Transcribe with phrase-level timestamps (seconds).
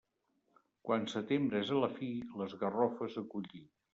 [0.89, 2.09] Quan setembre és a la fi,
[2.41, 3.65] les garrofes a collir.